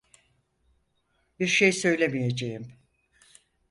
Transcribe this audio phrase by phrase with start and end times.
[1.39, 2.73] Bir şey söylemeyeceğim.